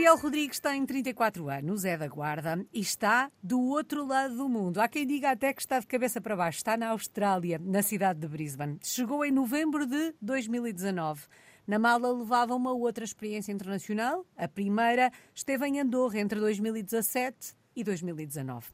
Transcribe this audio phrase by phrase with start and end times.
[0.00, 4.80] Gabriel Rodrigues tem 34 anos, é da Guarda e está do outro lado do mundo.
[4.80, 6.56] Há quem diga até que está de cabeça para baixo.
[6.56, 8.78] Está na Austrália, na cidade de Brisbane.
[8.82, 11.26] Chegou em novembro de 2019.
[11.66, 14.24] Na mala levava uma outra experiência internacional.
[14.38, 18.68] A primeira esteve em Andorra entre 2017 e 2019.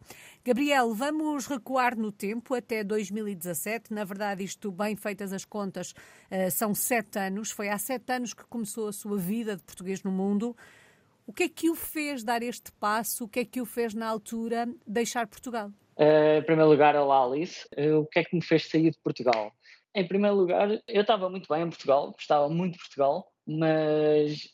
[0.45, 3.93] Gabriel, vamos recuar no tempo até 2017.
[3.93, 5.93] Na verdade, isto, bem feitas as contas,
[6.31, 7.51] eh, são sete anos.
[7.51, 10.57] Foi há sete anos que começou a sua vida de português no mundo.
[11.27, 13.25] O que é que o fez dar este passo?
[13.25, 15.71] O que é que o fez na altura deixar Portugal?
[15.97, 17.67] Uh, em primeiro lugar, olá Alice.
[17.77, 19.53] Uh, o que é que me fez sair de Portugal?
[19.93, 24.49] Em primeiro lugar, eu estava muito bem em Portugal, gostava muito de Portugal, mas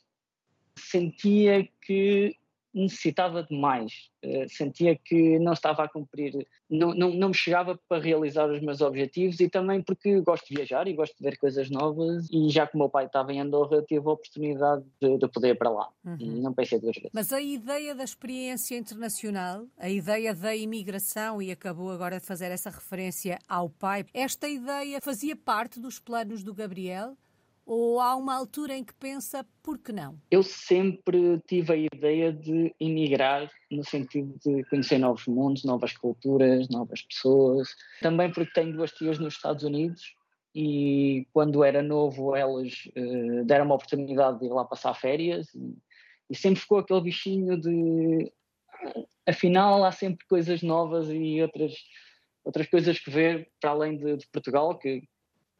[0.78, 2.36] sentia que
[2.74, 7.78] necessitava de mais, uh, sentia que não estava a cumprir, não, não, não me chegava
[7.88, 11.36] para realizar os meus objetivos e também porque gosto de viajar e gosto de ver
[11.36, 15.19] coisas novas e já que o meu pai estava em Andorra tive a oportunidade de,
[15.19, 16.16] de poder ir para lá uhum.
[16.19, 17.10] e não pensei duas vezes.
[17.12, 22.50] Mas a ideia da experiência internacional, a ideia da imigração e acabou agora de fazer
[22.50, 27.16] essa referência ao pai, esta ideia fazia parte dos planos do Gabriel?
[27.64, 30.18] Ou há uma altura em que pensa, por que não?
[30.30, 36.69] Eu sempre tive a ideia de emigrar no sentido de conhecer novos mundos, novas culturas,
[36.69, 37.69] novas pessoas.
[38.00, 40.14] Também porque tenho duas tias nos Estados Unidos
[40.54, 45.74] e quando era novo elas uh, deram uma oportunidade de ir lá passar férias e,
[46.28, 48.30] e sempre ficou aquele bichinho de
[49.26, 51.74] afinal há sempre coisas novas e outras
[52.44, 55.02] outras coisas que ver para além de, de Portugal que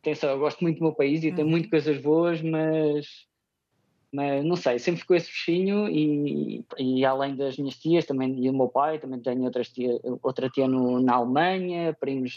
[0.03, 1.37] atenção, eu gosto muito do meu país e uhum.
[1.37, 3.07] tem muitas coisas boas, mas,
[4.13, 8.51] mas não sei, sempre ficou esse bichinho e, e além das minhas tias também, e
[8.51, 12.37] o meu pai, também tenho outras tia, outra tia no, na Alemanha, primos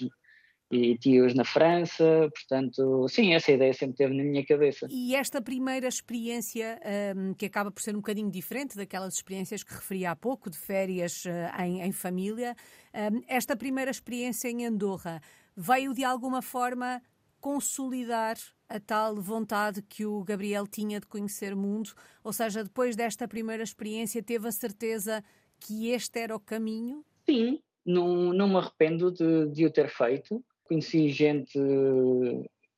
[0.72, 4.88] e tios na França, portanto, sim, essa ideia sempre teve na minha cabeça.
[4.90, 6.80] E esta primeira experiência,
[7.16, 10.58] um, que acaba por ser um bocadinho diferente daquelas experiências que referi há pouco, de
[10.58, 12.56] férias uh, em, em, família,
[12.94, 15.22] um, esta primeira experiência em Andorra
[15.56, 17.02] veio de alguma forma
[17.46, 21.92] consolidar a tal vontade que o Gabriel tinha de conhecer o mundo?
[22.24, 25.24] Ou seja, depois desta primeira experiência, teve a certeza
[25.60, 27.06] que este era o caminho?
[27.24, 30.44] Sim, não, não me arrependo de, de o ter feito.
[30.64, 31.60] Conheci gente,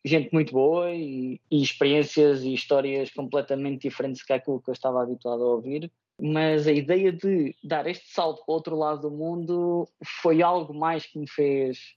[0.03, 5.43] gente muito boa e, e experiências e histórias completamente diferentes daquilo que eu estava habituado
[5.43, 5.89] a ouvir
[6.19, 10.73] mas a ideia de dar este salto para o outro lado do mundo foi algo
[10.73, 11.95] mais que me fez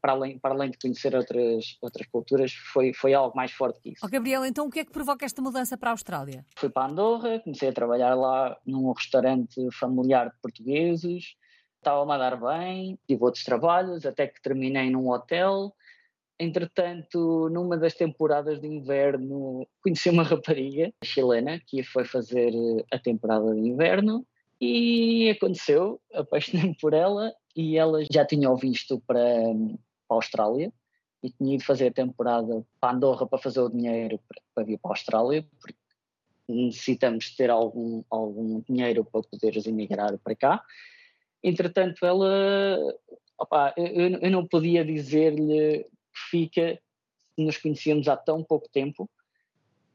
[0.00, 3.90] para, além, para além de conhecer outras, outras culturas, foi, foi algo mais forte que
[3.90, 4.04] isso.
[4.04, 6.44] Oh, Gabriel, então o que é que provoca esta mudança para a Austrália?
[6.56, 11.34] Fui para Andorra, comecei a trabalhar lá num restaurante familiar de portugueses,
[11.76, 15.74] estava-me a dar bem, tive outros trabalhos, até que terminei num hotel.
[16.38, 22.52] Entretanto, numa das temporadas de inverno, conheci uma rapariga chilena que foi fazer
[22.90, 24.26] a temporada de inverno
[24.60, 29.24] e aconteceu, apaixonei-me por ela e ela já tinha o visto para,
[30.08, 30.72] para a Austrália
[31.22, 34.78] e tinha ido fazer a temporada para Andorra para fazer o dinheiro para, para vir
[34.78, 35.78] para a Austrália, porque
[36.48, 40.64] necessitamos ter algum, algum dinheiro para poderes emigrar para cá.
[41.42, 42.78] Entretanto, ela,
[43.38, 46.80] opa, eu, eu não podia dizer-lhe que fica,
[47.38, 49.08] nos conhecíamos há tão pouco tempo,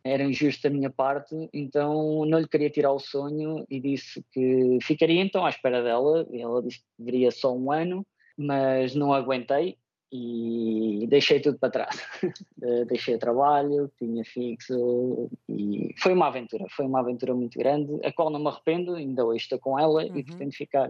[0.07, 4.79] era injusto da minha parte, então não lhe queria tirar o sonho e disse que
[4.81, 6.27] ficaria então à espera dela.
[6.31, 8.05] Ela disse que deveria só um ano,
[8.37, 9.77] mas não aguentei
[10.11, 12.01] e deixei tudo para trás.
[12.87, 18.11] deixei o trabalho, tinha fixo e foi uma aventura, foi uma aventura muito grande, a
[18.11, 20.17] qual não me arrependo, ainda hoje estou com ela uhum.
[20.17, 20.89] e pretendo ficar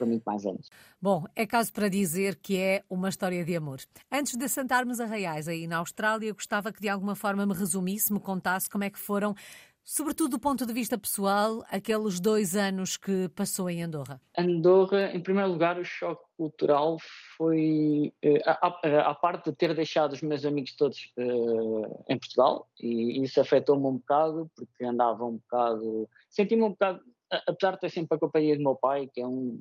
[0.00, 0.70] por muito mais anos.
[1.00, 3.80] Bom, é caso para dizer que é uma história de amor.
[4.10, 8.10] Antes de assentarmos a Reais aí na Austrália, gostava que de alguma forma me resumisse,
[8.10, 9.34] me contasse como é que foram
[9.82, 14.20] sobretudo do ponto de vista pessoal, aqueles dois anos que passou em Andorra?
[14.38, 16.96] Andorra, em primeiro lugar, o choque cultural
[17.36, 22.68] foi, eh, a, a, parte de ter deixado os meus amigos todos uh, em Portugal,
[22.78, 27.00] e isso afetou-me um bocado, porque andava um bocado, senti-me um bocado,
[27.48, 29.60] apesar de ter sempre a companhia do meu pai, que é um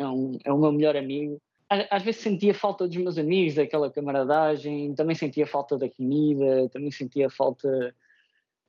[0.00, 1.40] é, um, é o meu melhor amigo.
[1.68, 6.90] Às vezes sentia falta dos meus amigos, daquela camaradagem, também sentia falta da comida, também
[6.90, 7.94] sentia falta.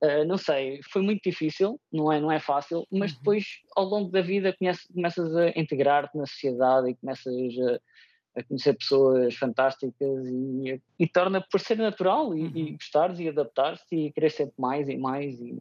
[0.03, 3.17] Uh, não sei, foi muito difícil, não é, não é fácil, mas uhum.
[3.17, 3.45] depois,
[3.75, 8.73] ao longo da vida, conhece, começas a integrar-te na sociedade e começas a, a conhecer
[8.73, 12.51] pessoas fantásticas e, e, torna por ser natural e, uhum.
[12.55, 15.55] e gostares e adaptar-te e querer sempre mais e mais e,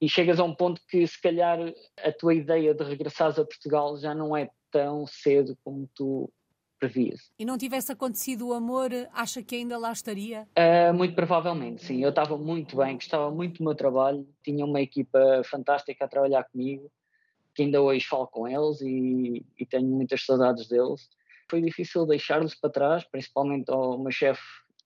[0.00, 1.58] e chegas a um ponto que se calhar
[1.96, 6.30] a tua ideia de regressares a Portugal já não é tão cedo como tu
[6.80, 7.30] previa-se.
[7.38, 10.48] E não tivesse acontecido o amor, acha que ainda lá estaria?
[10.56, 12.02] Uh, muito provavelmente, sim.
[12.02, 16.44] Eu estava muito bem, gostava muito do meu trabalho, tinha uma equipa fantástica a trabalhar
[16.44, 16.90] comigo,
[17.54, 21.08] que ainda hoje falo com eles e, e tenho muitas saudades deles.
[21.50, 24.42] Foi difícil deixar-los para trás, principalmente ao meu chefe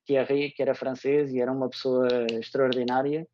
[0.07, 3.27] Thierry, que era francês e era uma pessoa extraordinária,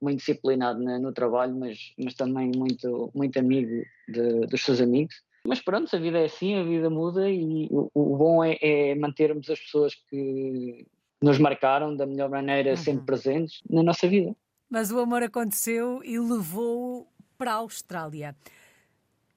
[0.00, 5.14] muito disciplinado no trabalho, mas, mas também muito, muito amigo de, dos seus amigos.
[5.46, 8.94] Mas pronto, a vida é assim, a vida muda e o, o bom é, é,
[8.94, 10.86] mantermos as pessoas que
[11.22, 12.76] nos marcaram da melhor maneira, uhum.
[12.76, 14.34] sempre presentes na nossa vida.
[14.70, 17.06] Mas o amor aconteceu e levou-o
[17.36, 18.36] para a Austrália.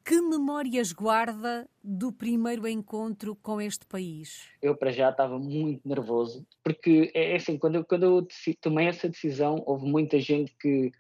[0.06, 4.48] Que memórias guarda do primeiro encontro com este país?
[4.62, 8.28] Eu, para já, estava muito nervoso, porque é, é assim, quando eu, quando eu
[8.62, 10.92] tomei essa decisão, houve muita gente que.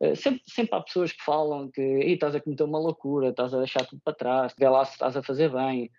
[0.00, 3.58] Uh, sempre, sempre há pessoas que falam que estás a cometer uma loucura, estás a
[3.58, 5.90] deixar tudo para trás, vê lá se estás a fazer bem.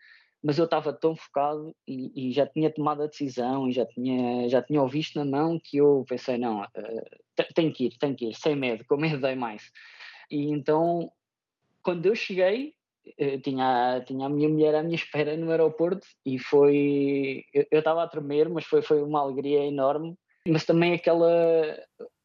[0.43, 4.47] Mas eu estava tão focado e, e, já tinha tomado a decisão e já tinha,
[4.47, 8.15] já tinha o visto na mão que eu pensei: não, uh, tenho que ir, tenho
[8.15, 9.71] que ir, sem medo, com medo dei mais.
[10.29, 11.11] E então
[11.87, 12.73] quando eu cheguei,
[13.17, 17.45] eu tinha, tinha a minha mulher à minha espera no aeroporto e foi.
[17.71, 20.17] Eu estava a tremer, mas foi, foi uma alegria enorme.
[20.45, 21.31] Mas também aquela.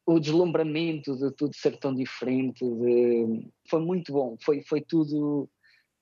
[0.05, 4.37] O deslumbramento de tudo ser tão diferente, de, foi muito bom.
[4.43, 5.49] Foi, foi tudo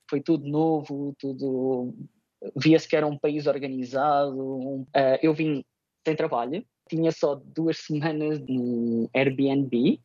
[0.10, 1.94] foi tudo novo, tudo
[2.58, 4.38] via-se que era um país organizado.
[4.38, 5.64] Um, uh, eu vim
[6.06, 10.02] sem trabalho, tinha só duas semanas no Airbnb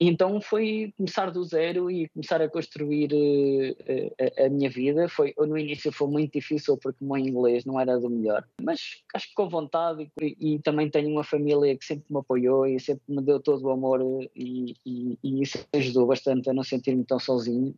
[0.00, 5.08] então foi começar do zero e começar a construir uh, a, a, minha vida.
[5.08, 9.02] Foi, no início foi muito difícil porque o meu inglês não era do melhor, mas
[9.14, 12.78] acho que com vontade e, e, também tenho uma família que sempre me apoiou e
[12.78, 14.00] sempre me deu todo o amor
[14.36, 17.74] e, e, e isso ajudou bastante a não sentir-me tão sozinho.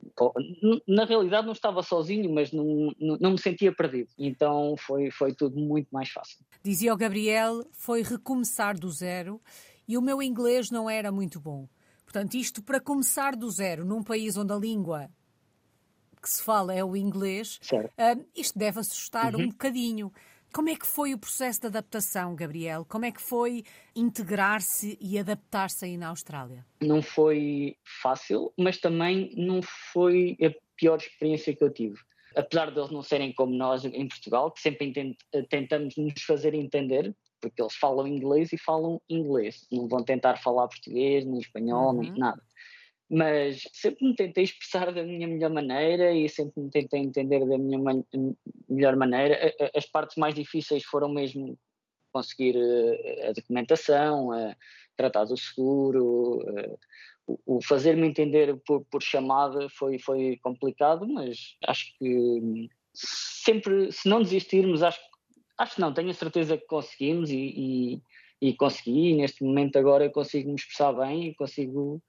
[0.87, 4.08] Na realidade não estava sozinho, mas não, não, não me sentia perdido.
[4.19, 6.38] Então foi, foi tudo muito mais fácil.
[6.62, 9.40] Dizia o Gabriel, foi recomeçar do zero
[9.88, 11.67] e o meu inglês não era muito bom.
[12.12, 15.08] Portanto, isto para começar do zero, num país onde a língua
[16.20, 19.42] que se fala é o inglês, uh, isto deve assustar uhum.
[19.42, 20.12] um bocadinho.
[20.52, 22.84] Como é que foi o processo de adaptação, Gabriel?
[22.84, 23.62] Como é que foi
[23.94, 26.66] integrar-se e adaptar-se aí na Austrália?
[26.82, 29.60] Não foi fácil, mas também não
[29.92, 31.96] foi a pior experiência que eu tive.
[32.34, 35.16] Apesar de eles não serem como nós em Portugal, que sempre
[35.48, 40.69] tentamos nos fazer entender, porque eles falam inglês e falam inglês, não vão tentar falar
[40.69, 42.02] português, nem espanhol, uhum.
[42.02, 42.42] nem nada.
[43.08, 47.58] Mas sempre me tentei expressar da minha melhor maneira e sempre me tentei entender da
[47.58, 48.04] minha man
[48.69, 49.52] melhor maneira.
[49.75, 51.58] As partes mais difíceis foram mesmo
[52.12, 54.54] conseguir eh, a documentação, a
[54.96, 56.76] tratar do seguro, eh,
[57.46, 64.22] o fazer-me entender por, por, chamada foi, foi complicado, mas acho que sempre, se não
[64.22, 65.09] desistirmos, acho que
[65.60, 68.02] Acho que não, tenho a certeza que conseguimos e, e,
[68.40, 69.10] e consegui.
[69.10, 72.02] E neste momento agora eu consigo me expressar bem e consigo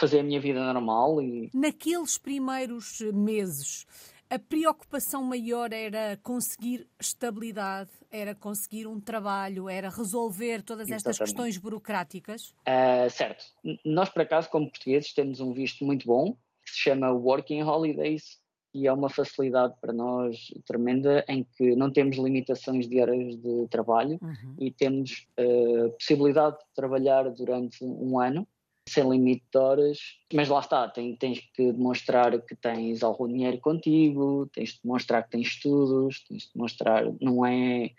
[0.00, 1.20] fazer a minha vida normal.
[1.20, 1.50] E...
[1.52, 3.84] Naqueles primeiros meses,
[4.30, 11.34] a preocupação maior era conseguir estabilidade, era conseguir um trabalho, era resolver todas estas Exatamente.
[11.34, 12.54] questões burocráticas?
[12.66, 13.44] Uh, certo.
[13.84, 18.40] Nós, por acaso, como portugueses, temos um visto muito bom, que se chama Working Holidays,
[18.74, 23.68] e é uma facilidade para nós tremenda em que não temos limitações de horas de
[23.70, 24.56] trabalho uhum.
[24.58, 28.46] e temos a uh, possibilidade de trabalhar durante um ano
[28.88, 29.98] sem limite de horas,
[30.32, 35.24] mas lá está, tens, tens que demonstrar que tens algum dinheiro contigo, tens de demonstrar
[35.24, 37.90] que tens estudos, tens de demonstrar, não é,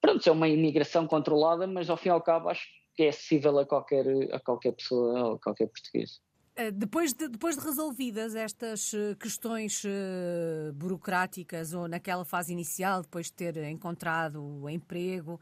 [0.00, 3.58] pronto, é uma imigração controlada, mas ao fim e ao cabo acho que é acessível
[3.58, 6.20] a qualquer, a qualquer pessoa, a qualquer português.
[6.60, 13.00] Eh, depois de, depois de resolvidas estas eh, questões uh, burocráticas ou naquela fase inicial,
[13.00, 15.40] depois de ter encontrado o emprego,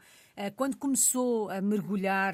[0.55, 2.33] quando começou a mergulhar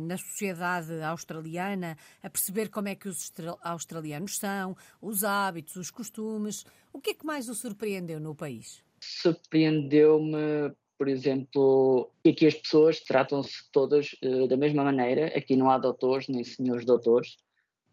[0.00, 6.64] na sociedade australiana, a perceber como é que os australianos são, os hábitos, os costumes,
[6.92, 8.82] o que é que mais o surpreendeu no país?
[8.98, 14.16] Surpreendeu-me por exemplo, que aqui as pessoas tratam-se todas
[14.48, 15.26] da mesma maneira.
[15.36, 17.36] Aqui não há doutores nem senhores doutores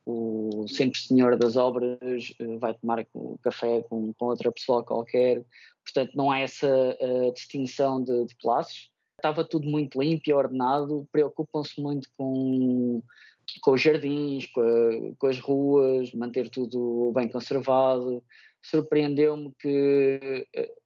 [0.06, 2.00] o sempre senhor das obras
[2.40, 3.06] uh, vai tomar
[3.44, 5.44] café com, com, outra pessoa qualquer,
[5.84, 8.90] portanto não há essa uh, distinção de, de, classes.
[9.18, 13.04] Estava tudo muito limpo e ordenado, preocupam-se muito com,
[13.62, 18.24] com os jardins, com, a, com as ruas, manter tudo bem conservado.
[18.64, 20.81] Surpreendeu-me que uh,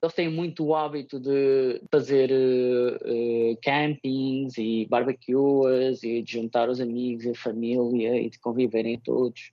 [0.00, 6.80] eles têm muito o hábito de fazer uh, campings e barbecues e de juntar os
[6.80, 9.52] amigos e a família e de conviverem todos.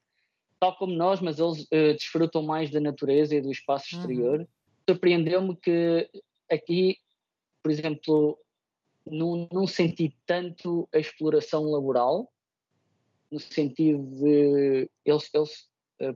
[0.59, 4.01] Tal como nós, mas eles uh, desfrutam mais da natureza e do espaço uhum.
[4.01, 4.39] exterior.
[4.39, 4.47] Uhum.
[4.87, 6.07] Surpreendeu-me que
[6.49, 6.97] aqui,
[7.63, 8.37] por exemplo,
[9.05, 12.31] não, não senti tanto a exploração laboral,
[13.31, 15.67] no sentido de eles, eles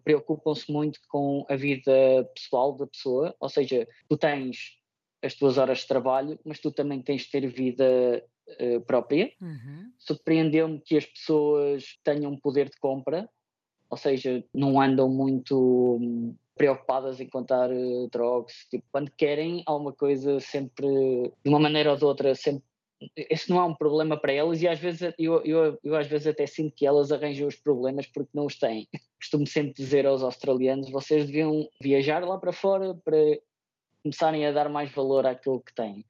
[0.04, 1.92] preocupam-se muito com a vida
[2.36, 4.80] pessoal da pessoa, ou seja, tu tens
[5.22, 9.32] as tuas horas de trabalho, mas tu também tens de ter vida uh, própria.
[9.42, 9.92] Uhum.
[9.98, 13.30] Surpreendeu-me que as pessoas tenham poder de compra,
[13.90, 18.54] ou seja, não andam muito hum, preocupadas em contar uh, drogas.
[18.70, 20.88] Tipo, quando querem alguma coisa, sempre,
[21.44, 22.64] de uma maneira ou de outra, sempre
[23.16, 26.28] esse não é um problema para elas e às vezes eu, eu, eu às vezes
[26.28, 28.88] até sinto que elas arranjam os problemas porque não os têm.
[29.20, 33.18] Costumo sempre dizer aos australianos, vocês deviam viajar lá para fora para
[34.04, 36.06] começarem a dar mais valor àquilo que têm.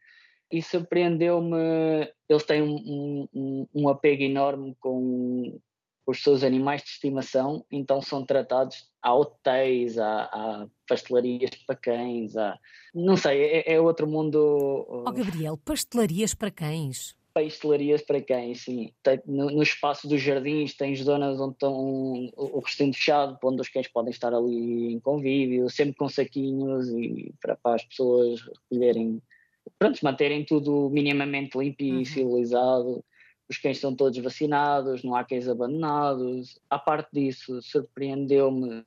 [0.51, 5.59] E surpreendeu-me, eles têm um, um, um apego enorme com,
[6.09, 12.35] os seus animais de estimação, então são tratados, há hotéis, há, há pastelarias para cães,
[12.35, 12.57] há,
[12.93, 14.85] não sei, é, é outro mundo.
[14.87, 17.15] Oh, Gabriel, pastelarias para cães?
[17.31, 18.91] pastelarias para cães, sim.
[19.25, 21.73] No, no, espaço dos jardins tens zonas onde estão
[22.35, 27.33] o recinto fechado, onde os cães podem estar ali em convívio, sempre com saquinhos e
[27.41, 29.21] para, para as pessoas recolherem,
[29.77, 32.05] pronto, manterem tudo minimamente limpo e uhum.
[32.05, 33.05] civilizado
[33.49, 36.59] os cães estão todos vacinados, não há cães abandonados.
[36.69, 38.85] A parte disso, surpreendeu-me.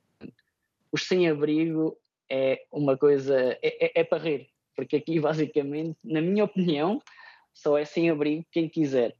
[0.91, 1.97] Os sem-abrigo
[2.29, 7.01] é uma coisa, é, é, é, para rir, porque aqui basicamente, na minha opinião,
[7.53, 9.15] só é sem-abrigo quem quiser,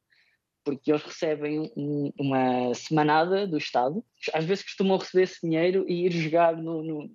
[0.63, 6.05] porque eles recebem um, uma semanada do Estado, às vezes costumam receber esse dinheiro e
[6.05, 7.11] ir jogar no, no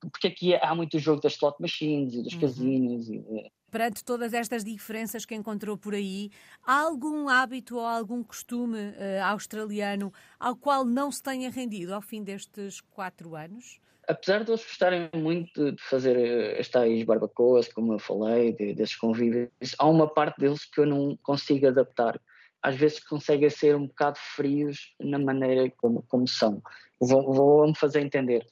[0.00, 2.40] porque aqui há muito jogo das slot machines e dos uhum.
[2.40, 6.30] casinos e, perante todas estas diferenças que encontrou por aí,
[6.64, 12.02] há algum hábito ou algum costume uh, australiano ao qual não se tenha rendido ao
[12.02, 13.80] fim destes quatro anos?
[14.08, 18.74] Apesar de eles gostarem muito de fazer eh, as tais barbacoas, como eu falei, de,
[18.74, 22.20] desses convívios, há uma parte deles que eu não consigo adaptar.
[22.60, 26.60] Às vezes conseguem ser um bocado frios na maneira como, como são.
[27.00, 28.44] Vou-me vou fazer entender.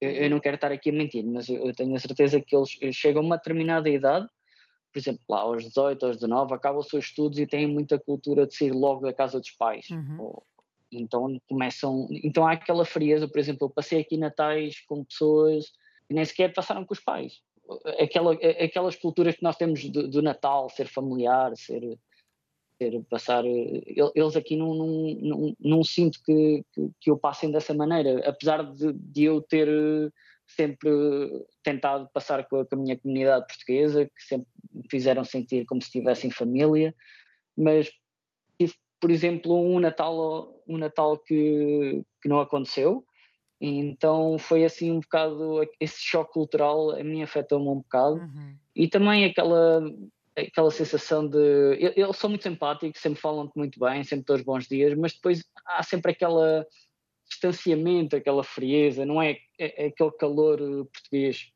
[0.00, 2.56] Eu, eu, não quero estar aqui a mentir, mas eu, eu tenho a certeza que
[2.56, 4.28] eles chegam a uma determinada idade
[4.94, 8.46] por exemplo, lá aos 18, aos 19, acabam os seus estudos e têm muita cultura
[8.46, 9.90] de sair logo da casa dos pais.
[9.90, 10.20] Uhum.
[10.20, 10.42] Ou,
[10.92, 12.06] então começam.
[12.22, 15.72] Então há aquela frieza, por exemplo, eu passei aqui natais com pessoas
[16.06, 17.40] que nem sequer passaram com os pais.
[17.98, 21.98] Aquela, aquelas culturas que nós temos do, do Natal, ser familiar, ser,
[22.80, 23.44] ser passar.
[23.44, 28.62] Eles aqui não, não, não, não sinto que, que, que eu passem dessa maneira, apesar
[28.62, 29.68] de, de eu ter
[30.46, 30.90] sempre
[31.62, 35.80] tentado passar com a, com a, minha comunidade portuguesa, que sempre me fizeram sentir como
[35.80, 36.94] se estivesse em família,
[37.56, 37.90] mas
[38.58, 43.04] tive, por exemplo, um Natal, um Natal que, que não aconteceu,
[43.60, 48.56] então foi assim um bocado, esse choque cultural a mim afetou-me um bocado, uhum.
[48.74, 49.82] e também aquela
[50.36, 51.92] aquela sensação de.
[51.96, 55.82] Eles são muito simpáticos, sempre falam muito bem, sempre todos bons dias, mas depois há
[55.82, 56.66] sempre aquela
[57.34, 61.52] distanciamento, aquela frieza, não é, é, é aquele calor eh, português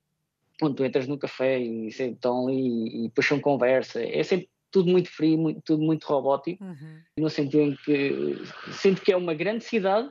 [0.61, 4.03] onde tu entras no café e sempre estão ali e puxam conversa.
[4.03, 7.01] É sempre tudo muito frio, muito, tudo muito robótico, uhum.
[7.17, 8.35] no sentido em que
[8.73, 10.11] sinto que é uma grande cidade,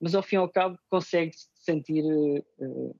[0.00, 2.96] mas ao fim e ao cabo consegue -se sentir, uh,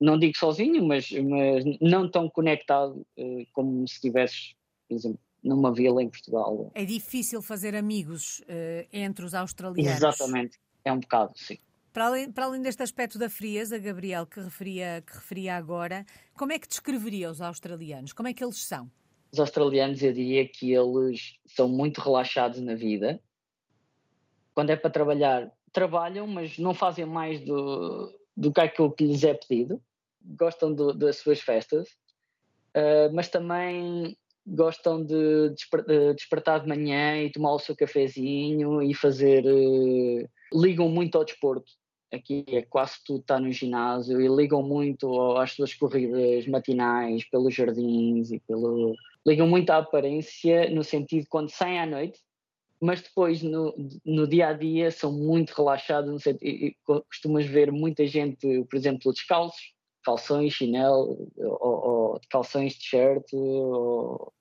[0.00, 3.04] não digo sozinho, mas, mas não tão conectado
[3.52, 4.54] como se estivesses,
[4.88, 6.70] por exemplo, numa vila em Portugal.
[6.74, 8.42] É difícil fazer amigos
[8.92, 9.96] entre os australianos.
[9.96, 11.58] Exatamente é um bocado, sim.
[11.92, 16.52] Para além, para além deste aspecto da frieza, Gabriel, que referia, que referia agora, como
[16.52, 18.12] é que descreveria os australianos?
[18.12, 18.90] Como é que eles são?
[19.32, 23.20] Os australianos, eu diria que eles são muito relaxados na vida.
[24.54, 29.24] Quando é para trabalhar, trabalham, mas não fazem mais do, do que aquilo que lhes
[29.24, 29.82] é pedido.
[30.22, 31.88] Gostam do, das suas festas,
[32.76, 35.54] uh, mas também gostam de
[36.14, 39.44] despertar de manhã e tomar o seu cafezinho e fazer.
[39.46, 41.70] Uh, ligam muito ao desporto.
[42.12, 47.54] Aqui é quase tudo está no ginásio e ligam muito às suas corridas matinais pelos
[47.54, 48.94] jardins e pelo.
[49.24, 52.18] ligam muito à aparência no sentido quando saem à noite,
[52.80, 53.72] mas depois no,
[54.04, 56.10] no dia a dia são muito relaxados.
[56.10, 59.72] No sentido, costumas ver muita gente, por exemplo, descalços,
[60.04, 64.32] calções, chinelo, ou, ou calções, t-shirt, ou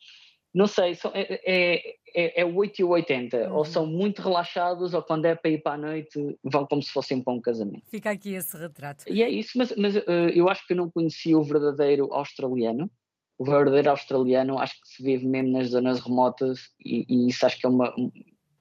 [0.53, 3.37] não sei, são, é, é, é, é 8 e 80.
[3.37, 3.55] Uhum.
[3.55, 6.91] Ou são muito relaxados, ou quando é para ir para a noite, vão como se
[6.91, 7.83] fossem para um casamento.
[7.89, 9.05] Fica aqui esse retrato.
[9.07, 12.89] E é isso, mas, mas uh, eu acho que eu não conheci o verdadeiro australiano.
[13.37, 17.59] O verdadeiro australiano acho que se vive mesmo nas zonas remotas, e, e isso acho
[17.59, 17.93] que é uma.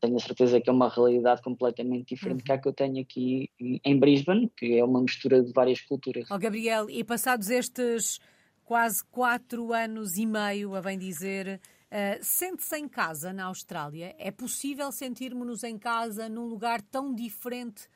[0.01, 2.45] Tenho a certeza que é uma realidade completamente diferente uhum.
[2.45, 6.31] que a que eu tenho aqui em Brisbane, que é uma mistura de várias culturas.
[6.31, 8.21] Oh, Gabriel, e passados estes
[8.65, 11.61] quase quatro anos e meio, a bem dizer.
[11.91, 14.15] Uh, Sente-se em casa na Austrália?
[14.19, 17.89] É possível sentirmos-nos em casa num lugar tão diferente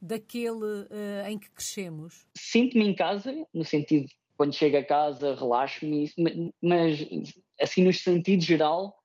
[0.00, 2.26] daquele uh, em que crescemos?
[2.36, 4.08] Sinto-me em casa, no sentido
[4.40, 6.10] quando chego a casa relaxo-me,
[6.62, 7.06] mas
[7.60, 8.99] assim no sentido geral,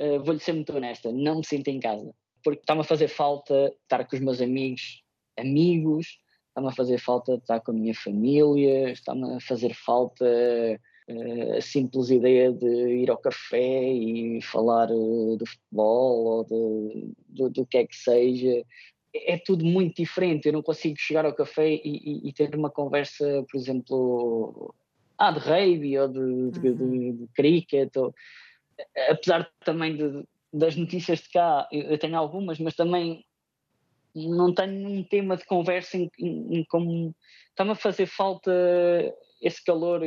[0.00, 2.14] uh, vou-lhe ser muito honesta, não me sinto em casa.
[2.42, 5.02] Porque está-me a fazer falta estar com os meus amigos,
[5.38, 10.24] amigos, está-me a fazer falta estar com a minha família, está-me a fazer falta
[11.08, 17.14] uh, a simples ideia de ir ao café e falar uh, do futebol ou de,
[17.28, 18.64] do, do que é que seja
[19.14, 20.46] é tudo muito diferente.
[20.46, 24.74] Eu não consigo chegar ao café e, e, e ter uma conversa, por exemplo,
[25.16, 26.50] ah, de rugby ou de, uhum.
[26.50, 27.96] de, de, de cricket.
[27.96, 28.12] Ou,
[29.10, 33.24] apesar também de, das notícias de cá, eu tenho algumas, mas também
[34.14, 37.14] não tenho um tema de conversa em, em, em como
[37.50, 38.52] está-me a fazer falta
[39.40, 40.02] esse calor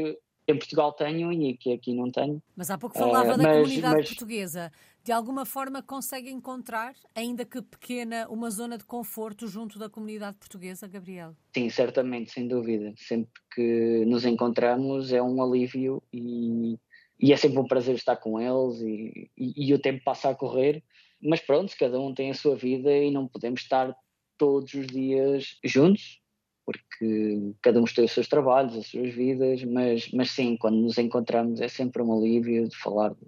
[0.47, 2.41] em Portugal tenho e que aqui não tenho.
[2.55, 4.07] Mas há pouco falava uh, da mas, comunidade mas...
[4.07, 4.71] portuguesa.
[5.03, 10.37] De alguma forma consegue encontrar, ainda que pequena, uma zona de conforto junto da comunidade
[10.37, 11.35] portuguesa, Gabriel?
[11.53, 12.93] Sim, certamente, sem dúvida.
[12.97, 16.77] Sempre que nos encontramos é um alívio e,
[17.19, 20.35] e é sempre um prazer estar com eles e, e, e o tempo passa a
[20.35, 20.83] correr.
[21.21, 23.95] Mas pronto, cada um tem a sua vida e não podemos estar
[24.37, 26.21] todos os dias juntos,
[26.65, 30.97] porque cada um tem os seus trabalhos, as suas vidas, mas, mas sim, quando nos
[30.97, 33.25] encontramos é sempre um alívio de falar de,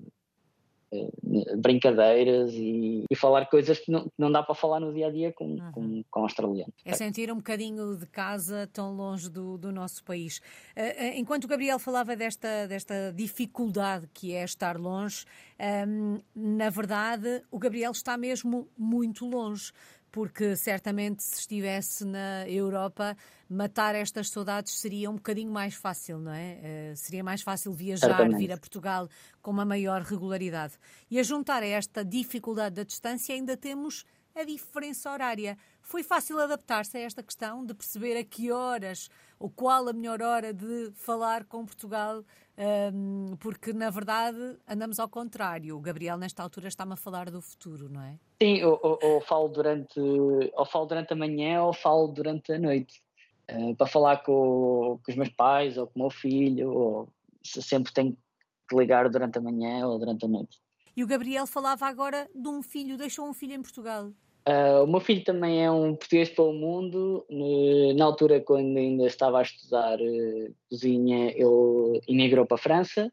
[1.57, 5.11] brincadeiras e, e, falar coisas que não, que não dá para falar no dia a
[5.11, 5.71] dia com, uhum.
[5.71, 6.73] com, com australianos.
[6.83, 10.39] É sentir um bocadinho de casa tão longe do, do nosso país.
[10.75, 15.25] Uh, enquanto o Gabriel falava desta, desta dificuldade que é estar longe,
[15.87, 19.71] um, na verdade o Gabriel está mesmo muito longe
[20.11, 23.15] porque certamente se estivesse na Europa,
[23.49, 26.91] matar estas saudades seria um bocadinho mais fácil, não é?
[26.93, 28.39] Uh, seria mais fácil viajar, certamente.
[28.39, 29.09] vir a Portugal
[29.41, 30.73] com uma maior regularidade.
[31.09, 35.57] E a juntar a esta dificuldade da distância, ainda temos a diferença horária.
[35.81, 40.21] Foi fácil adaptar-se a esta questão de perceber a que horas ou qual a melhor
[40.21, 42.23] hora de falar com Portugal,
[42.59, 45.77] um, porque na verdade andamos ao contrário.
[45.77, 48.19] O Gabriel, nesta altura, está-me a falar do futuro, não é?
[48.41, 52.59] Sim, ou, ou, ou, falo durante, ou falo durante a manhã ou falo durante a
[52.59, 53.01] noite.
[53.49, 57.09] Uh, para falar com, com, os meus pais ou com o meu filho, ou
[57.43, 58.15] sempre tenho
[58.69, 60.59] que ligar durante a manhã ou durante a noite.
[60.95, 64.11] E o Gabriel falava agora de um filho, deixou um filho em Portugal.
[64.47, 67.25] Uh, o meu filho também é um português para o mundo.
[67.95, 73.11] Na altura, quando ainda estava a estudar uh, cozinha, ele emigrou para a França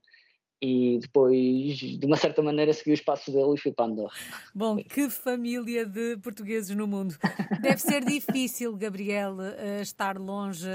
[0.63, 4.15] e depois, de uma certa maneira, segui os passos dele e fui para Andorra.
[4.55, 7.15] Bom, que família de portugueses no mundo.
[7.61, 10.67] Deve ser difícil, Gabriel, uh, estar longe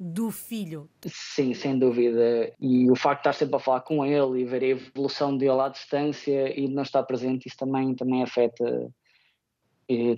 [0.00, 0.90] do filho.
[1.06, 2.52] Sim, sem dúvida.
[2.60, 5.60] E o facto de estar sempre a falar com ele e ver a evolução dele
[5.60, 8.92] à distância e de não estar presente, isso também, também afeta,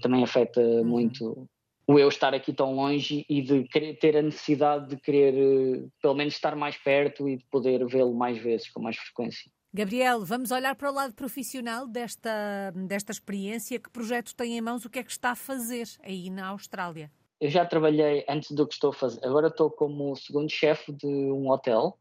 [0.00, 0.84] também afeta uhum.
[0.84, 1.48] muito
[1.86, 6.14] o eu estar aqui tão longe e de querer, ter a necessidade de querer pelo
[6.14, 9.50] menos estar mais perto e de poder vê-lo mais vezes, com mais frequência.
[9.72, 13.78] Gabriel, vamos olhar para o lado profissional desta, desta experiência.
[13.78, 14.84] Que projeto tem em mãos?
[14.84, 17.10] O que é que está a fazer aí na Austrália?
[17.44, 19.20] eu já trabalhei antes do que estou a fazer.
[19.22, 21.98] Agora estou como segundo chefe de um hotel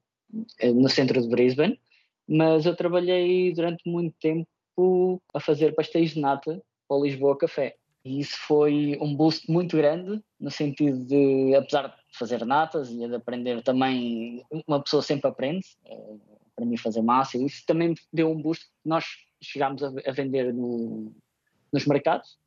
[0.60, 1.78] eh, no centro de Brisbane,
[2.26, 7.76] mas eu trabalhei durante muito tempo a fazer pastéis de nata para o Lisboa Café.
[8.06, 13.08] E isso foi um boost muito grande, no sentido de, apesar de fazer natas e
[13.08, 16.15] de aprender também, uma pessoa sempre aprende, eh,
[16.52, 18.65] aprendi a fazer massa, e isso também deu um boost.
[18.84, 19.06] Nós
[19.41, 21.13] chegámos a, vender no,
[21.72, 22.38] nos mercados.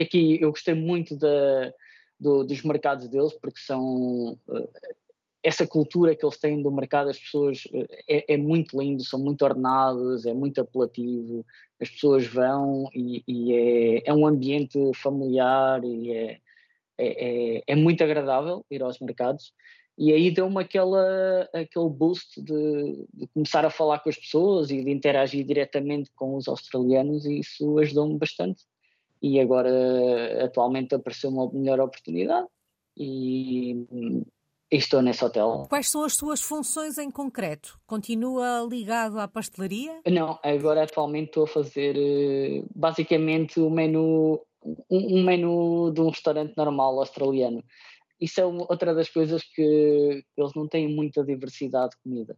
[0.00, 1.72] Aqui eu gostei muito da
[2.18, 4.68] do, dos mercados deles, porque são uh,
[5.46, 9.20] essa cultura que eles têm do mercado, as pessoas uh, é, é, muito lindo, são
[9.20, 11.46] muito ordenados, é muito apelativo,
[11.80, 16.40] as pessoas vão e, e é, é, um ambiente familiar e é,
[16.98, 19.52] é, é, é muito agradável ir aos mercados.
[19.96, 24.82] E aí deu-me aquela, aquele boost de, de, começar a falar com as pessoas e
[24.82, 28.64] de interagir diretamente com os australianos, e isso ajudou-me bastante
[29.22, 32.46] e agora atualmente apareceu uma melhor oportunidade
[32.96, 33.86] e
[34.70, 35.66] estou nesse hotel.
[35.68, 37.78] Quais são as suas funções em concreto?
[37.86, 40.00] Continua ligado à pastelaria?
[40.10, 44.40] Não, agora atualmente estou a fazer eh, basicamente o menu,
[44.90, 47.62] um, um menu de um restaurante normal australiano.
[48.20, 52.36] Isso é outra das coisas que eles não têm muita diversidade de comida.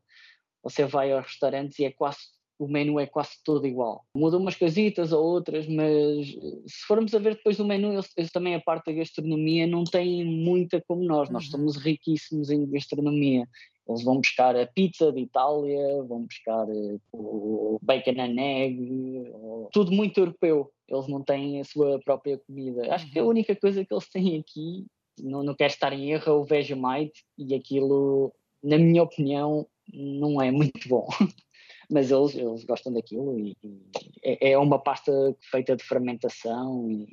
[0.62, 2.18] Você vai aos restaurantes e é quase
[2.58, 4.04] o menu é quase todo igual.
[4.14, 8.32] Mudam umas casitas ou outras, mas se formos a ver depois do menu, eles, eles
[8.32, 11.30] também a parte da gastronomia não têm muita como nós.
[11.30, 11.50] Nós uhum.
[11.50, 13.46] somos riquíssimos em gastronomia.
[13.88, 19.32] Eles vão buscar a pizza de Itália, vão buscar eh, o bacon and egg,
[19.72, 20.70] tudo muito europeu.
[20.86, 22.94] Eles não têm a sua própria comida.
[22.94, 23.30] Acho que a uhum.
[23.30, 24.86] única coisa que eles têm aqui,
[25.20, 30.42] não, não quero estar em erro, é o Vegemite e aquilo, na minha opinião, não
[30.42, 31.08] é muito bom.
[31.90, 33.80] Mas eles, eles gostam daquilo e, e
[34.22, 35.12] é, é uma pasta
[35.50, 37.08] feita de fermentação e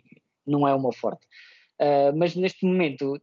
[0.46, 1.26] não é uma forte.
[1.80, 3.18] Uh, mas neste momento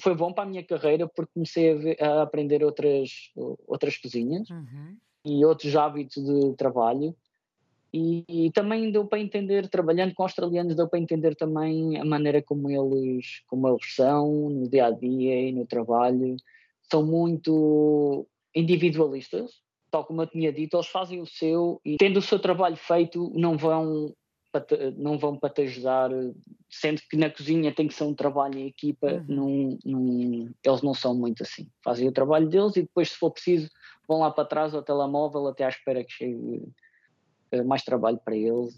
[0.00, 3.32] foi bom para a minha carreira porque comecei a, ver, a aprender outras,
[3.66, 4.96] outras cozinhas uhum.
[5.24, 7.14] e outros hábitos de trabalho.
[7.92, 12.40] E, e, também deu para entender, trabalhando com australianos, deu para entender também a maneira
[12.40, 16.36] como eles, como eles são no dia a dia e no trabalho.
[16.88, 22.22] São muito individualistas, tal como eu tinha dito, eles fazem o seu e, tendo o
[22.22, 24.14] seu trabalho feito, não vão
[24.52, 26.10] para te, não vão para te ajudar,
[26.68, 29.78] sendo que na cozinha tem que ser um trabalho em equipa, uhum.
[30.64, 31.68] eles não são muito assim.
[31.84, 33.70] Fazem o trabalho deles e depois, se for preciso,
[34.08, 36.62] vão lá para trás ao telemóvel até à espera que chegue
[37.52, 38.74] eh, mais trabalho para eles.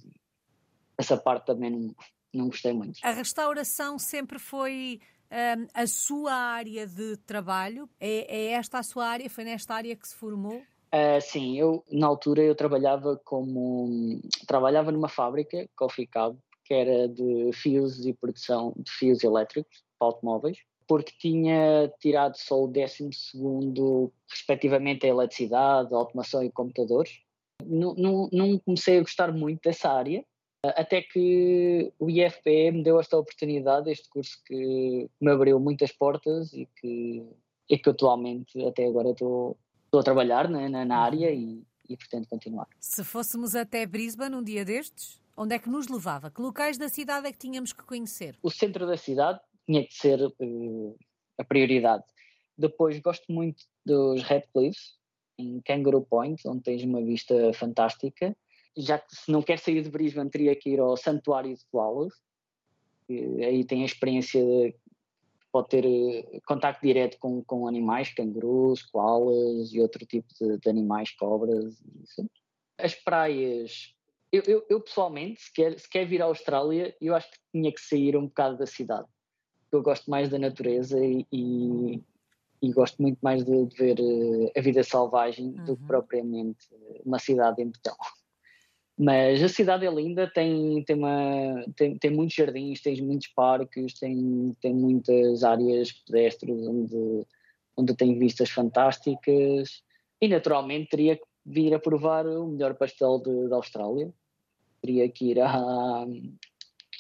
[0.99, 1.95] Essa parte também não,
[2.35, 2.99] não gostei muito.
[3.03, 5.01] A restauração sempre foi
[5.33, 7.89] um, a sua área de trabalho?
[7.99, 9.31] É, é esta a sua área?
[9.31, 10.63] Foi nesta área que se formou?
[10.95, 17.09] Uh, sim, eu na altura eu trabalhava como trabalhava numa fábrica Coffee Cab que era
[17.09, 23.11] de fios e produção de fios elétricos para automóveis porque tinha tirado só o décimo
[23.13, 27.21] segundo respectivamente a eletricidade, a automação e computadores.
[27.65, 30.23] Não, não, não comecei a gostar muito dessa área
[30.65, 36.53] até que o IFPE me deu esta oportunidade, este curso que me abriu muitas portas
[36.53, 37.27] e que,
[37.69, 39.57] e que atualmente até agora estou
[39.93, 42.67] estou a trabalhar né, na, na, área e, e pretendo continuar.
[42.81, 46.31] Se fôssemos até Brisbane um dia destes, onde é que nos levava?
[46.31, 48.39] Que locais da cidade é que tínhamos que conhecer?
[48.43, 50.99] O centro da cidade tinha que ser uh,
[51.39, 52.05] a prioridade.
[52.57, 54.97] Depois gosto muito dos Red Cliffs,
[55.39, 58.35] em Kangaroo Point, onde tens uma vista fantástica.
[58.75, 62.15] Já que se não quer sair de Brisbane, teria que ir ao Santuário de Koalas.
[63.11, 64.75] Aí tem a experiência de
[65.53, 70.69] pode ter uh, contacto direto com, com animais, cangurus, koalas e outro tipo de, de
[70.69, 71.81] animais, cobras.
[72.03, 72.29] Isso.
[72.79, 73.95] As praias,
[74.33, 77.71] eu, eu, eu, pessoalmente, se quer, se quer vir à Austrália, eu acho que tinha
[77.71, 79.07] que sair um bocado da cidade.
[79.71, 82.03] Eu gosto mais da natureza e, e,
[82.63, 85.65] e gosto muito mais de, de ver uh, a vida selvagem uhum.
[85.65, 85.87] do que uhum.
[85.87, 86.67] propriamente
[87.05, 87.97] uma cidade em betão.
[89.03, 93.95] Mas a cidade é linda, tem, tem, uma, tem, tem muitos jardins, tem muitos parques,
[93.95, 97.27] tem, tem muitas áreas pedestres onde,
[97.77, 99.83] onde tem vistas fantásticas
[100.21, 104.15] e naturalmente teria que vir a provar o melhor pastel da Austrália.
[104.81, 106.07] Teria que ir a,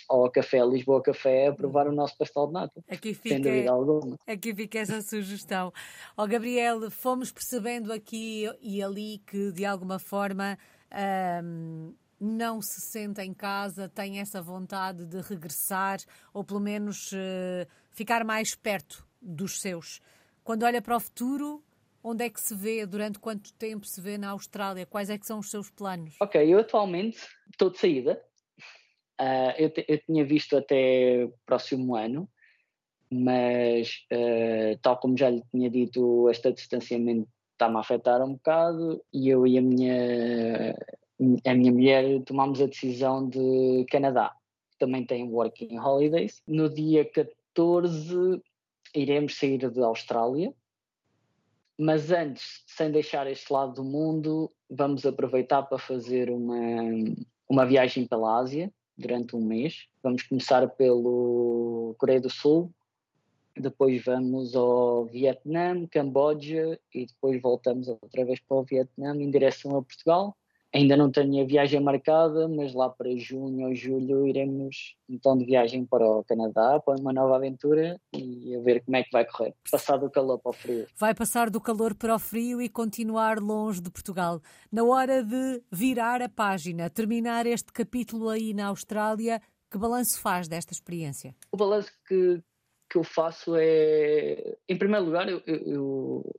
[0.08, 2.84] ao Café Lisboa Café a provar o nosso pastel de nata.
[2.90, 4.18] Aqui fica, sem dúvida alguma.
[4.26, 5.72] Aqui fica essa sugestão.
[6.16, 10.58] Ó oh, Gabriel, fomos percebendo aqui e ali que de alguma forma
[11.42, 15.98] um, não se sente em casa, tem essa vontade de regressar
[16.32, 20.00] ou pelo menos uh, ficar mais perto dos seus.
[20.44, 21.62] Quando olha para o futuro,
[22.02, 22.86] onde é que se vê?
[22.86, 24.86] Durante quanto tempo se vê na Austrália?
[24.86, 26.14] Quais é que são os seus planos?
[26.20, 27.18] Ok, eu atualmente
[27.50, 28.22] estou de saída.
[29.20, 32.28] Uh, eu, eu, tinha visto até próximo ano,
[33.10, 37.28] mas uh, tal como já lhe tinha dito, este distanciamento
[37.62, 40.76] está-me a afetar um bocado e eu e a minha,
[41.46, 44.34] a minha mulher tomámos a decisão de Canadá.
[44.78, 46.42] Também tem Working Holidays.
[46.46, 48.42] No dia 14
[48.94, 50.52] iremos sair da Austrália,
[51.78, 56.56] mas antes, sem deixar este lado do mundo, vamos aproveitar para fazer uma,
[57.48, 59.86] uma viagem pela Ásia durante um mês.
[60.02, 62.72] Vamos começar pelo Coreia do Sul,
[63.56, 69.76] depois vamos ao Vietnã, Camboja e depois voltamos outra vez para o Vietnã em direção
[69.76, 70.36] a Portugal.
[70.74, 75.44] Ainda não tenho a viagem marcada, mas lá para junho ou julho iremos então de
[75.44, 79.26] viagem para o Canadá, para uma nova aventura e a ver como é que vai
[79.26, 79.54] correr.
[79.70, 80.86] Passar do calor para o frio.
[80.96, 84.40] Vai passar do calor para o frio e continuar longe de Portugal.
[84.72, 90.48] Na hora de virar a página, terminar este capítulo aí na Austrália, que balanço faz
[90.48, 91.34] desta experiência?
[91.50, 92.42] O balanço que,
[92.92, 96.34] que eu faço é, em primeiro lugar, eu, eu,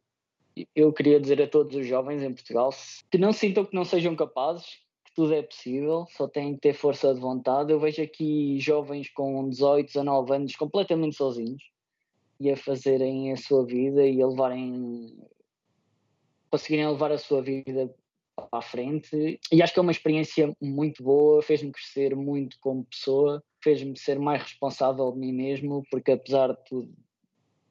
[0.75, 2.69] eu, queria dizer a todos os jovens em Portugal
[3.09, 4.67] que não sintam que não sejam capazes,
[5.03, 7.71] que tudo é possível, só têm que ter força de vontade.
[7.71, 11.63] Eu vejo aqui jovens com 18, 19 anos completamente sozinhos
[12.39, 15.17] e a fazerem a sua vida e a levarem
[16.51, 17.91] conseguirem levar a sua vida
[18.35, 22.85] para a frente e acho que é uma experiência muito boa, fez-me crescer muito como
[22.85, 26.93] pessoa, fez-me ser mais responsável de mim mesmo, porque apesar de tudo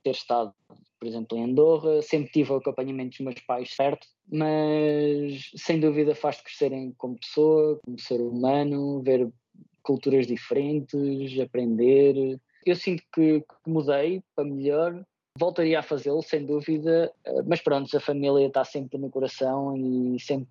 [0.02, 0.52] ter estado,
[0.98, 6.14] por exemplo, em Andorra, sempre tive o acompanhamento dos meus pais, certo, mas sem dúvida
[6.14, 9.30] faz-te crescerem como pessoa, como ser humano, ver
[9.82, 12.40] culturas diferentes, aprender.
[12.64, 15.04] Eu sinto que, mudei para melhor,
[15.38, 20.20] voltaria a fazê-lo, sem dúvida, eh, mas pronto, a família está sempre no coração e
[20.20, 20.48] sempre,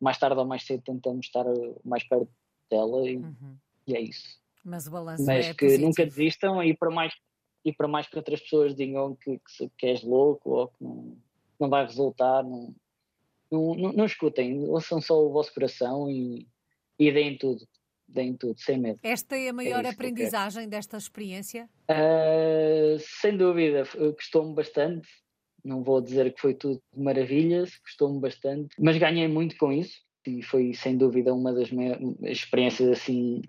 [0.00, 1.44] mais tarde ou mais cedo, tentamos estar
[1.84, 2.28] mais perto
[2.68, 3.56] dela e, uhum.
[3.86, 4.41] e é isso.
[4.64, 5.86] Mas o balanço Mas é que positivo.
[5.86, 7.12] nunca desistam e para mais
[7.64, 11.16] e para mais que outras pessoas digam que, que, que és louco ou que não,
[11.60, 12.74] não vai resultar, não,
[13.50, 16.48] não, não, não escutem, ouçam só o vosso coração e,
[16.98, 17.66] e deem tudo,
[18.08, 18.98] deem tudo, sem medo.
[19.02, 21.68] Esta é a maior é aprendizagem desta experiência?
[21.88, 25.08] Uh, sem dúvida, gostou-me bastante.
[25.64, 30.42] Não vou dizer que foi tudo maravilhas, gostou-me bastante, mas ganhei muito com isso e
[30.42, 31.68] foi sem dúvida uma das
[32.22, 33.42] experiências assim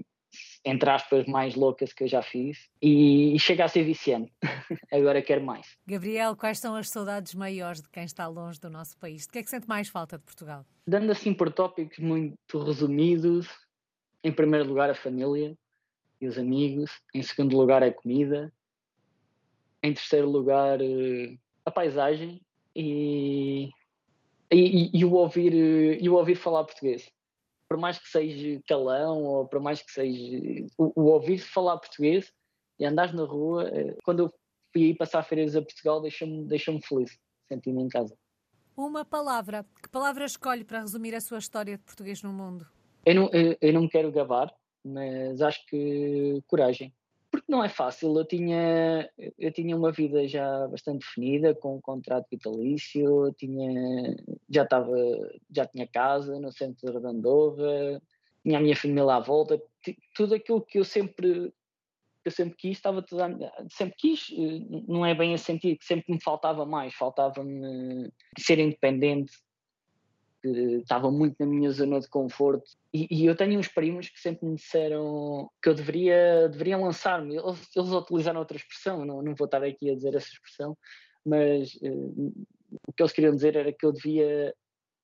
[0.66, 4.32] entre aspas, mais loucas que eu já fiz e chega a ser viciante.
[4.92, 5.78] Agora quero mais.
[5.86, 9.24] Gabriel, quais são as saudades maiores de quem está longe do nosso país?
[9.24, 10.66] De que é que sente mais falta de Portugal?
[10.88, 13.48] Dando assim por tópicos muito resumidos,
[14.24, 15.58] em primeiro lugar a família
[16.22, 18.52] e os amigos, em segundo lugar a comida,
[19.82, 22.40] em terceiro lugar eh, a paisagem
[22.74, 23.70] e,
[24.50, 27.12] e, e, o ouvir, e o ouvir falar português
[27.68, 32.32] por mais que seja calão ou por mais que seja o, o ouvir falar português
[32.80, 34.34] e andares na rua, eh, quando eu
[34.72, 38.16] fui ir passar férias a Portugal, deixou-me deixou feliz, senti-me em casa.
[38.76, 39.66] Uma palavra.
[39.82, 42.68] Que palavra escolhe para resumir a sua história de português no mundo?
[43.06, 44.52] Eu não, eu, eu não me quero gabar,
[44.84, 46.92] mas acho que coragem
[47.44, 48.18] porque não é fácil.
[48.18, 54.16] Eu tinha, eu tinha uma vida já bastante definida, com um contrato vitalício, tinha,
[54.50, 54.96] já estava,
[55.54, 58.02] já tinha casa no centro de Andorra,
[58.44, 59.62] tinha a minha família à volta,
[60.16, 61.54] tudo aquilo que eu sempre
[62.26, 63.22] eu sempre quis, estava tudo,
[63.70, 64.28] sempre quis,
[64.88, 69.34] não é bem a sentir que sempre me faltava mais, faltava-me ser independente,
[70.44, 72.70] que estava muito na minha zona de conforto.
[72.94, 77.38] E, e, eu tenho uns primos que sempre me disseram que eu deveria, deveria lançar-me.
[77.38, 80.78] Eles, eles utilizaram outra expressão, não, não vou estar aqui a dizer essa expressão,
[81.26, 82.34] mas uh,
[82.86, 84.54] o que eles queriam dizer era que eu devia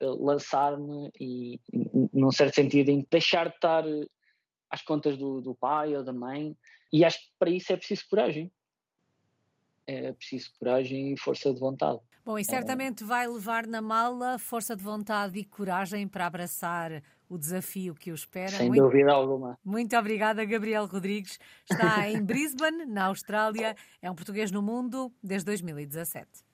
[0.02, 1.60] eh, lançar-me e,
[2.12, 3.86] num certo sentido, deixar de estar
[4.69, 6.56] às contas do, do pai ou da mãe.
[6.91, 8.52] E acho que para isso é preciso coragem
[9.89, 11.99] é preciso coragem e força de vontade.
[12.23, 17.38] Bom, e certamente vai levar na mala força de vontade e coragem para abraçar o
[17.38, 18.49] desafio que o espera.
[18.49, 19.58] Sem muito, dúvida alguma.
[19.63, 21.39] Muito obrigada, Gabriel Rodrigues.
[21.69, 23.75] Está em Brisbane, na Austrália.
[24.02, 26.49] É um português no mundo desde 2017.